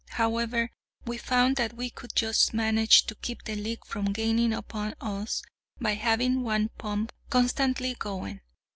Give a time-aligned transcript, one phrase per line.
[0.13, 0.71] However,
[1.05, 5.43] we found that we could just manage to keep the leak from gaining upon us
[5.79, 8.41] by having one pump constantly going.